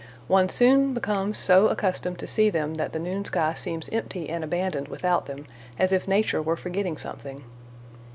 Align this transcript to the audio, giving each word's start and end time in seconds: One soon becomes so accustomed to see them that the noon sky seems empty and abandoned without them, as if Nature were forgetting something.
One 0.27 0.49
soon 0.49 0.95
becomes 0.95 1.37
so 1.37 1.67
accustomed 1.67 2.17
to 2.17 2.27
see 2.27 2.49
them 2.49 2.73
that 2.73 2.91
the 2.91 2.97
noon 2.97 3.23
sky 3.23 3.53
seems 3.53 3.87
empty 3.91 4.29
and 4.29 4.43
abandoned 4.43 4.87
without 4.87 5.27
them, 5.27 5.45
as 5.77 5.91
if 5.91 6.07
Nature 6.07 6.41
were 6.41 6.57
forgetting 6.57 6.97
something. 6.97 7.43